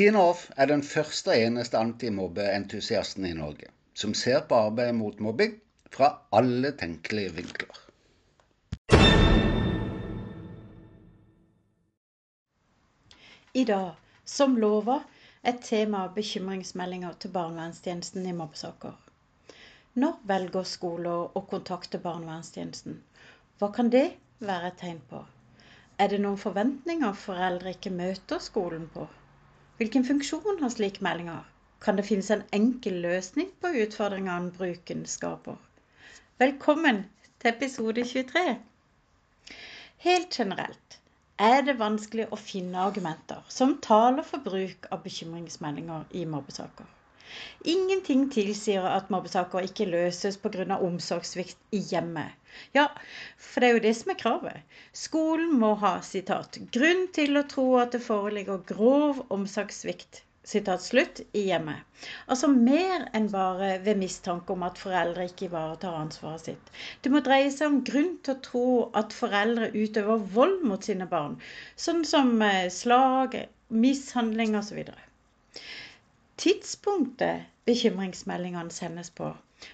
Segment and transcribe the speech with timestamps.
[0.00, 3.66] Tina Off er den første og eneste antimobbeentusiasten i Norge
[4.02, 5.58] som ser på arbeidet mot mobbing
[5.92, 7.80] fra alle tenkelige vinkler.
[13.52, 14.96] I dag, som lova,
[15.44, 18.96] er tema bekymringsmeldinger til barnevernstjenesten i mobbesaker.
[20.00, 23.02] Når velger skoler å kontakte barnevernstjenesten?
[23.60, 24.06] Hva kan det
[24.40, 25.26] være et tegn på?
[26.00, 29.10] Er det noen forventninger foreldre ikke møter skolen på?
[29.80, 31.44] Hvilken funksjon har slike meldinger?
[31.80, 35.56] Kan det finnes en enkel løsning på utfordringene bruken skaper?
[36.42, 36.98] Velkommen
[37.40, 38.42] til episode 23.
[40.04, 40.98] Helt generelt
[41.40, 46.84] er det vanskelig å finne argumenter som taler for bruk av bekymringsmeldinger i mobbesaker.
[47.74, 50.78] Ingenting tilsier at mobbesaker ikke løses pga.
[50.78, 52.32] omsorgssvikt i hjemmet.
[52.74, 52.86] Ja,
[53.36, 54.78] for det er jo det som er kravet.
[54.92, 61.20] Skolen må ha sitat, 'grunn til å tro at det foreligger grov omsorgssvikt' sitat slutt,
[61.36, 61.84] i hjemmet.
[62.32, 66.72] Altså mer enn bare ved mistanke om at foreldre ikke ivaretar ansvaret sitt.
[67.04, 68.64] Det må dreie seg om grunn til å tro
[69.02, 71.36] at foreldre utøver vold mot sine barn,
[71.76, 73.36] sånn som eh, slag,
[73.68, 74.82] mishandling osv.
[76.40, 79.26] Tidspunktet bekymringsmeldingene sendes på,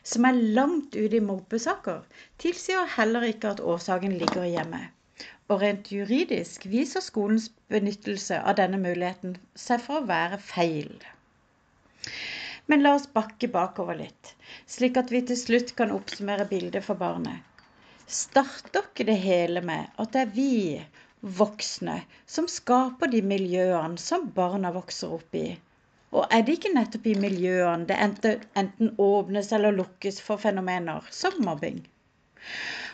[0.03, 2.01] som er langt ute i mobbesaker,
[2.43, 4.89] tilsier heller ikke at årsaken ligger i hjemmet.
[5.47, 9.37] Og rent juridisk viser skolens benyttelse av denne muligheten
[9.67, 10.91] seg for å være feil.
[12.67, 14.33] Men la oss bakke bakover litt,
[14.67, 17.47] slik at vi til slutt kan oppsummere bildet for barnet.
[18.11, 20.51] Starter ikke det hele med at det er vi
[21.39, 25.47] voksne som skaper de miljøene som barna vokser opp i?
[26.15, 31.39] Og er det ikke nettopp i miljøene det enten, åpnes eller lukkes for fenomener som
[31.45, 31.81] mobbing?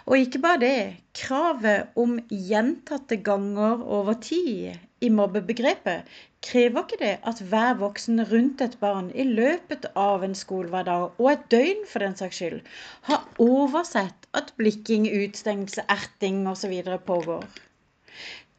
[0.06, 0.78] Og ikke bare det.
[1.14, 6.08] Kravet om gjentatte ganger over tid i mobbebegrepet
[6.42, 11.28] krever ikke det at hver voksen rundt et barn i løpet av en skolehverdag, og
[11.32, 12.60] et døgn for den saks skyld,
[13.08, 16.74] har oversett at blikking, utstengelse, erting osv.
[17.06, 17.46] pågår.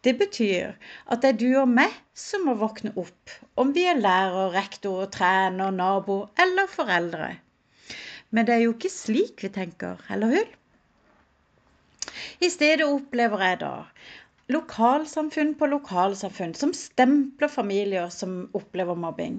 [0.04, 0.74] Det betyr
[1.08, 5.06] at det er du og meg som må våkne opp, om vi er lærer, rektor,
[5.14, 7.30] trener, nabo eller foreldre.
[8.32, 10.52] Men det er jo ikke slik vi tenker, eller hør?
[12.44, 13.74] I stedet opplever jeg da
[14.52, 19.38] lokalsamfunn på lokalsamfunn som stempler familier som opplever mobbing.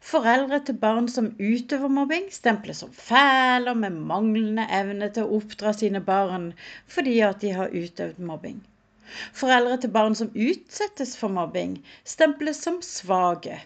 [0.00, 5.74] Foreldre til barn som utøver mobbing, stemples som fæle med manglende evne til å oppdra
[5.76, 6.54] sine barn
[6.94, 8.62] fordi at de har utøvd mobbing.
[9.40, 13.60] Foreldre til barn som utsettes for mobbing, stemples som svake.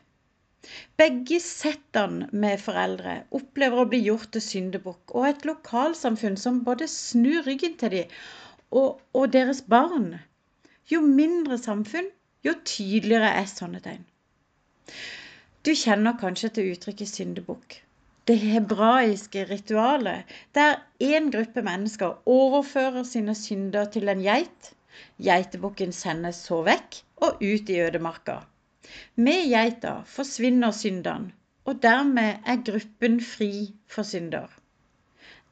[1.01, 6.89] Begge settene med foreldre opplever å bli gjort til syndebukk, og et lokalsamfunn som både
[6.95, 8.17] snur ryggen til dem
[8.71, 10.11] og, og deres barn.
[10.93, 12.11] Jo mindre samfunn,
[12.47, 14.05] jo tydeligere er sånne tegn.
[15.67, 17.81] Du kjenner kanskje til uttrykket syndebukk.
[18.29, 24.71] Det hebraiske ritualet der én gruppe mennesker overfører sine synder til en geit,
[25.23, 28.41] Geitebukken sendes så vekk og ut i ødemarka.
[29.15, 31.33] Med geita forsvinner synderen,
[31.65, 34.49] og dermed er gruppen fri for synder.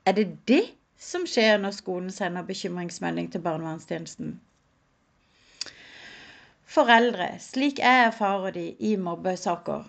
[0.06, 0.64] Er det det
[0.98, 4.40] som skjer når skolen sender bekymringsmelding til barnevernstjenesten?
[6.68, 9.86] Foreldre, slik jeg erfarer de i mobbesaker,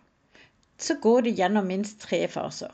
[0.78, 2.72] så går de gjennom minst tre faser.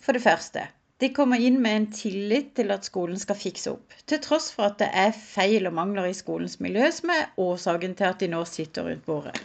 [0.00, 0.64] For det første
[1.04, 4.64] de kommer inn med en tillit til at skolen skal fikse opp, til tross for
[4.70, 8.28] at det er feil og mangler i skolens miljø som er årsaken til at de
[8.32, 9.36] nå sitter rundt bordet.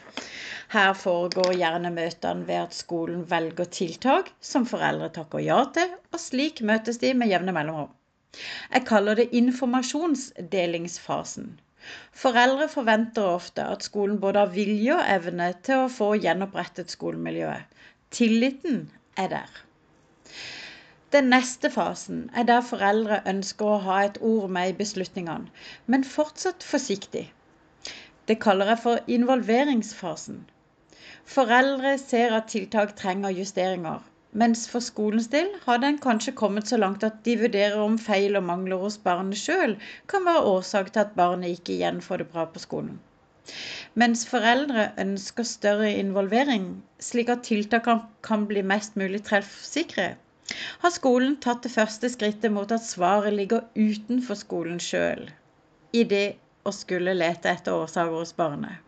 [0.71, 6.19] Her foregår gjerne møtene ved at skolen velger tiltak som foreldre takker ja til, og
[6.23, 7.91] slik møtes de med jevne mellomrom.
[8.71, 11.59] Jeg kaller det informasjonsdelingsfasen.
[12.23, 17.63] Foreldre forventer ofte at skolen både har vilje og evne til å få gjenopprettet skolemiljøet.
[18.15, 18.77] Tilliten
[19.17, 19.49] er der.
[21.13, 25.49] Den neste fasen er der foreldre ønsker å ha et ord med i beslutningene,
[25.93, 27.23] men fortsatt forsiktig.
[28.29, 30.43] Det kaller jeg for involveringsfasen.
[31.37, 34.03] Foreldre ser at tiltak trenger justeringer,
[34.43, 38.37] mens for skolens del har den kanskje kommet så langt at de vurderer om feil
[38.37, 39.75] og mangler hos barnet sjøl
[40.13, 42.99] kan være årsak til at barnet ikke igjen får det bra på skolen.
[43.97, 46.71] Mens foreldre ønsker større involvering,
[47.01, 50.11] slik at tiltakene kan bli mest mulig treffsikre,
[50.83, 55.25] har skolen tatt det første skrittet mot at svaret ligger utenfor skolen sjøl,
[55.93, 56.27] i det
[56.65, 58.85] å skulle lete etter årsaker hos barnet.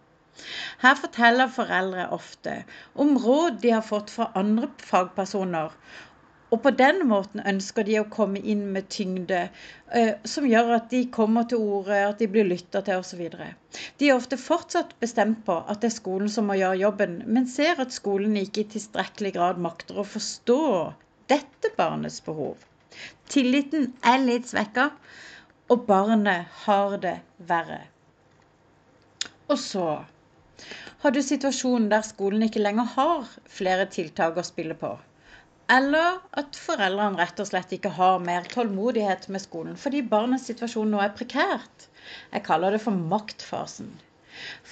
[0.81, 2.53] Her forteller foreldre ofte
[3.03, 5.75] om råd de har fått fra andre fagpersoner,
[6.51, 9.37] Og på den måten ønsker de å komme inn med tyngde,
[9.99, 13.21] eh, som gjør at de kommer til orde, at de blir lytta til osv.
[14.01, 17.47] De er ofte fortsatt bestemt på at det er skolen som må gjøre jobben, men
[17.47, 20.59] ser at skolen ikke i tilstrekkelig grad makter å forstå
[21.31, 22.61] dette barnets behov.
[23.31, 24.89] Tilliten er litt svekka,
[25.71, 27.17] og barnet har det
[27.51, 27.83] verre.
[29.47, 29.85] Og så
[31.01, 34.91] har du situasjonen der skolen ikke lenger har flere tiltak å spille på.
[35.71, 40.91] Eller at foreldrene rett og slett ikke har mer tålmodighet med skolen fordi barnets situasjon
[40.91, 41.87] nå er prekært.
[42.33, 43.89] Jeg kaller det for maktfasen.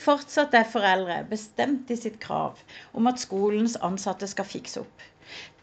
[0.03, 2.59] Fortsatt er foreldre bestemt i sitt krav
[2.99, 5.07] om at skolens ansatte skal fikse opp.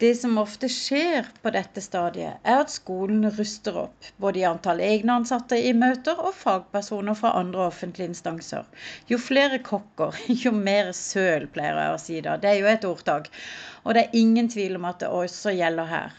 [0.01, 4.83] Det som ofte skjer på dette stadiet, er at skolen ruster opp, både i antall
[4.85, 8.67] egne ansatte i møter og fagpersoner fra andre offentlige instanser.
[9.09, 12.37] Jo flere kokker, jo mer søl, pleier jeg å si da.
[12.41, 13.31] Det er jo et ordtak.
[13.83, 16.17] Og det er ingen tvil om at det også gjelder her.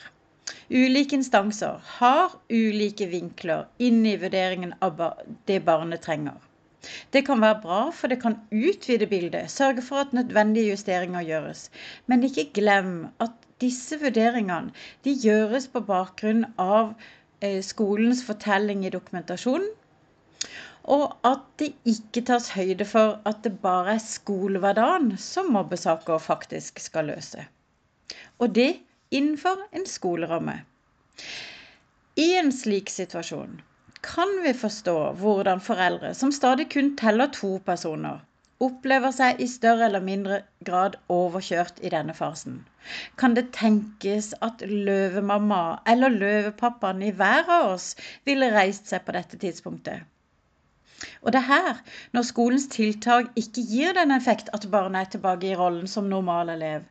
[0.69, 5.01] Ulike instanser har ulike vinkler inn i vurderingen av
[5.49, 6.37] det barnet trenger.
[7.13, 11.71] Det kan være bra, for det kan utvide bildet, sørge for at nødvendige justeringer gjøres.
[12.07, 14.73] Men ikke glem at disse vurderingene
[15.05, 16.95] de gjøres på bakgrunn av
[17.43, 19.69] eh, skolens fortelling i dokumentasjonen,
[20.89, 26.81] og at det ikke tas høyde for at det bare er skolehverdagen som mobbesaker faktisk
[26.81, 27.45] skal løse.
[28.39, 28.71] Og det
[29.11, 30.61] innenfor en skoleramme.
[32.17, 33.61] I en slik situasjon
[34.07, 38.21] kan vi forstå hvordan foreldre som stadig kun teller to personer,
[38.67, 42.61] opplever seg i større eller mindre grad overkjørt i denne fasen.
[43.21, 45.63] Kan det tenkes at løvemamma
[45.93, 47.93] eller løvepappaen i hver av oss
[48.27, 50.07] ville reist seg på dette tidspunktet?
[51.23, 51.83] Og det er her,
[52.15, 56.87] når skolens tiltak ikke gir den effekt at barnet er tilbake i rollen som normalelev,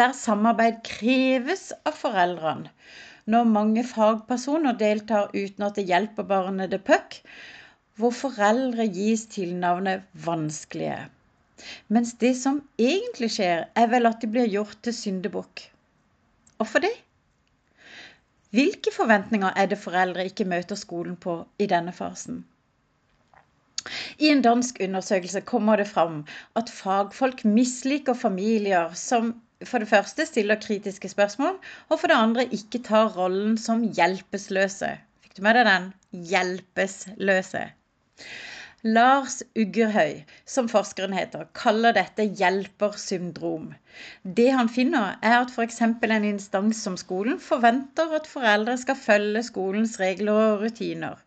[0.00, 2.72] der samarbeid kreves av foreldrene,
[3.26, 7.20] når mange fagpersoner deltar uten at det hjelper barnet det puck,
[8.00, 11.08] hvor foreldre gis tilnavnet vanskelige.
[11.88, 15.66] Mens det som egentlig skjer, er vel at de blir gjort til syndebukk.
[16.56, 16.94] Hvorfor det?
[18.56, 22.44] Hvilke forventninger er det foreldre ikke møter skolen på i denne fasen?
[24.18, 26.24] I en dansk undersøkelse kommer det fram
[26.58, 29.30] at fagfolk misliker familier som
[29.68, 31.58] for det første stiller kritiske spørsmål,
[31.88, 34.94] og for det andre ikke tar rollen som hjelpeløse.
[35.24, 35.90] Fikk du med deg den?
[36.30, 37.66] Hjelpeløse.
[38.82, 43.74] Lars Uggerhøy, som forskeren heter, kaller dette hjelpersyndrom.
[44.24, 45.82] Det han finner, er at f.eks.
[45.84, 51.20] en instans som skolen forventer at foreldre skal følge skolens regler og rutiner.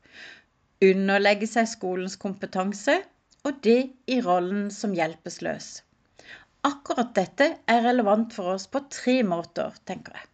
[0.81, 2.97] Underlegge seg skolens kompetanse,
[3.45, 5.83] og det i rollen som hjelpeløs.
[6.63, 10.29] Akkurat dette er relevant for oss på tre måter, tenker jeg.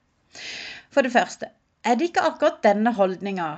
[0.94, 1.50] For det første
[1.88, 3.50] er det ikke akkurat denne holdninga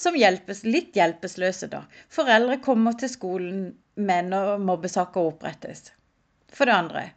[0.00, 1.84] som hjelpes, litt hjelpeløse, da.
[2.12, 3.64] Foreldre kommer til skolen
[3.98, 5.90] med når mobbesaker opprettes.
[6.54, 7.08] For det andre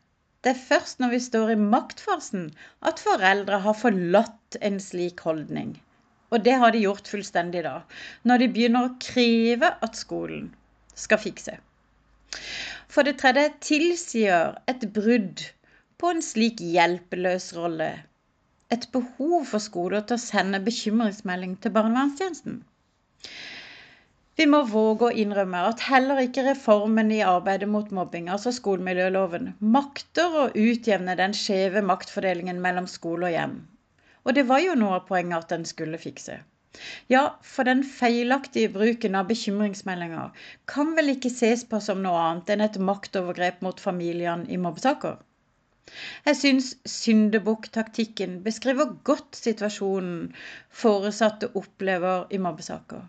[0.43, 2.49] det er først når vi står i maktfasen
[2.89, 5.77] at foreldre har forlatt en slik holdning.
[6.35, 7.77] Og det har de gjort fullstendig da.
[8.27, 10.49] Når de begynner å kreve at skolen
[10.99, 11.55] skal fikse.
[12.93, 15.47] For det tredje tilsier et brudd
[15.97, 17.93] på en slik hjelpeløs rolle
[18.75, 22.61] et behov for skoler til å sende bekymringsmelding til barnevernstjenesten.
[24.39, 29.51] Vi må våge å innrømme at heller ikke reformen i arbeidet mot mobbing, altså skolemiljøloven,
[29.75, 33.59] makter å utjevne den skjeve maktfordelingen mellom skole og hjem.
[34.25, 36.39] Og det var jo noe av poenget at den skulle fikse.
[37.13, 42.49] Ja, for den feilaktige bruken av bekymringsmeldinger kan vel ikke ses på som noe annet
[42.55, 45.19] enn et maktovergrep mot familiene i mobbesaker?
[46.25, 50.31] Jeg syns syndebukk-taktikken beskriver godt situasjonen
[50.83, 53.03] foresatte opplever i mobbesaker.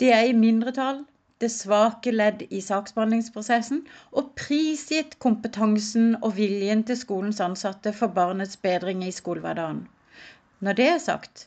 [0.00, 1.04] De er i mindretall,
[1.40, 3.84] det svake ledd i saksbehandlingsprosessen
[4.16, 9.86] og prisgitt kompetansen og viljen til skolens ansatte for barnets bedring i skolehverdagen.
[10.60, 11.46] Når det er sagt,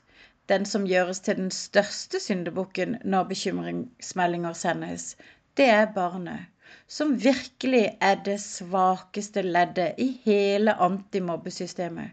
[0.51, 5.13] den som gjøres til den største syndebukken når bekymringsmeldinger sendes,
[5.57, 6.49] det er barnet.
[6.87, 12.11] Som virkelig er det svakeste leddet i hele antimobbesystemet.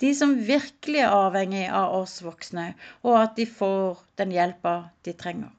[0.00, 2.72] De som virkelig er avhengig av oss voksne,
[3.02, 5.50] og at de får den hjelpa de trenger.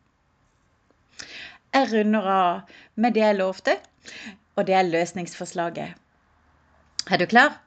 [1.76, 3.76] Jeg runder av med det jeg lovte,
[4.56, 6.00] og det er løsningsforslaget.
[7.12, 7.60] Er du klar?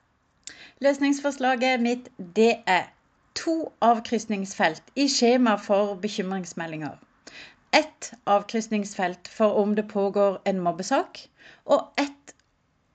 [0.83, 2.89] Løsningsforslaget mitt, det er
[3.39, 6.99] to avkrysningsfelt i skjema for bekymringsmeldinger.
[7.73, 11.29] Ett avkrysningsfelt for om det pågår en mobbesak,
[11.65, 12.35] og ett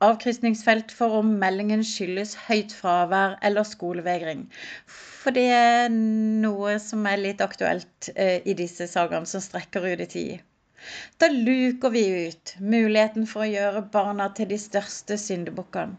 [0.06, 4.46] avkrysningsfelt for om meldingen skyldes høyt fravær eller skolevegring.
[4.86, 10.06] For det er noe som er litt aktuelt eh, i disse sakene som strekker ut
[10.06, 10.36] i tid.
[11.18, 15.98] Da luker vi ut muligheten for å gjøre barna til de største syndebukkene.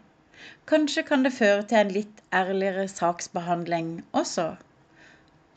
[0.71, 4.49] Kanskje kan det føre til en litt ærligere saksbehandling også.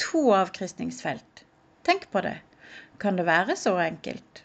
[0.05, 1.43] To avkristningsfelt.
[1.88, 2.38] Tenk på det.
[3.00, 4.43] Kan det være så enkelt?